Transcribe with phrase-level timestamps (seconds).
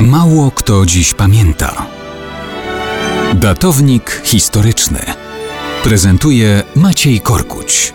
[0.00, 1.86] Mało kto dziś pamięta.
[3.34, 5.00] Datownik historyczny
[5.84, 7.94] prezentuje Maciej Korkuć.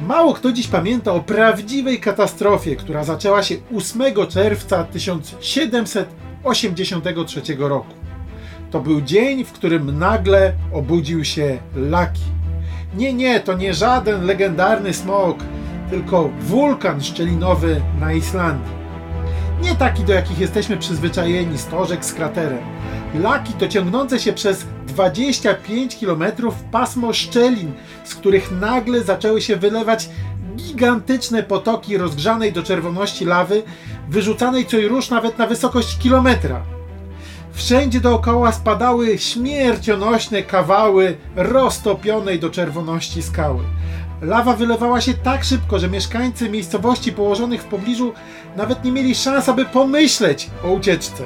[0.00, 7.94] Mało kto dziś pamięta o prawdziwej katastrofie, która zaczęła się 8 czerwca 1783 roku.
[8.70, 12.22] To był dzień, w którym nagle obudził się Laki.
[12.96, 15.38] Nie, nie, to nie żaden legendarny smok,
[15.90, 18.72] tylko wulkan szczelinowy na Islandii.
[19.62, 22.58] Nie taki, do jakich jesteśmy przyzwyczajeni, stożek z kraterem.
[23.14, 26.24] Laki to ciągnące się przez 25 km
[26.72, 27.72] pasmo szczelin,
[28.04, 30.08] z których nagle zaczęły się wylewać
[30.56, 33.62] gigantyczne potoki rozgrzanej do czerwoności lawy,
[34.08, 36.62] wyrzucanej co i rusz nawet na wysokość kilometra.
[37.52, 43.64] Wszędzie dookoła spadały śmiercionośne kawały roztopionej do czerwoności skały.
[44.22, 48.12] Lawa wylewała się tak szybko, że mieszkańcy miejscowości położonych w pobliżu
[48.56, 51.22] nawet nie mieli szans, aby pomyśleć o ucieczce.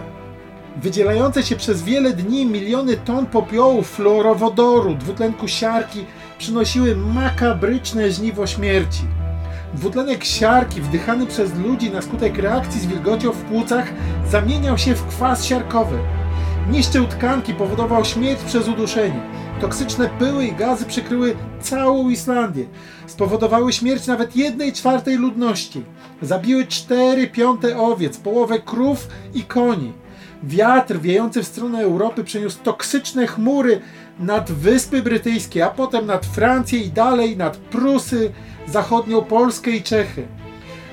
[0.77, 6.05] Wydzielające się przez wiele dni miliony ton popiołów, fluorowodoru, dwutlenku siarki
[6.39, 9.03] przynosiły makabryczne żniwo śmierci.
[9.75, 13.93] Dwutlenek siarki wdychany przez ludzi na skutek reakcji z wilgocią w płucach
[14.31, 15.99] zamieniał się w kwas siarkowy.
[16.71, 19.21] Niszczył tkanki, powodował śmierć przez uduszenie.
[19.61, 22.65] Toksyczne pyły i gazy przykryły całą Islandię.
[23.07, 25.83] Spowodowały śmierć nawet jednej czwartej ludności.
[26.23, 29.93] Zabiły cztery piąte owiec, połowę krów i koni.
[30.43, 33.81] Wiatr wiejący w stronę Europy przyniósł toksyczne chmury
[34.19, 38.33] nad Wyspy Brytyjskie, a potem nad Francję i dalej nad Prusy,
[38.67, 40.27] zachodnią Polskę i Czechy.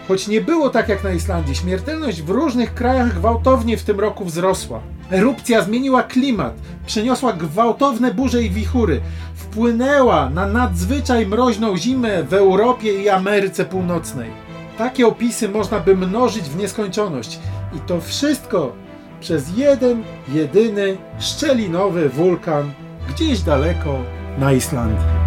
[0.08, 4.26] Choć nie było tak jak na Islandii, śmiertelność w różnych krajach gwałtownie w tym roku
[4.26, 4.82] wzrosła.
[5.12, 6.54] Erupcja zmieniła klimat,
[6.86, 9.02] przyniosła gwałtowne burze i wichury,
[9.36, 14.30] wpłynęła na nadzwyczaj mroźną zimę w Europie i Ameryce Północnej.
[14.78, 17.40] Takie opisy można by mnożyć w nieskończoność.
[17.78, 18.72] I to wszystko
[19.20, 22.72] przez jeden, jedyny, szczelinowy wulkan
[23.10, 24.00] gdzieś daleko
[24.38, 25.21] na Islandii.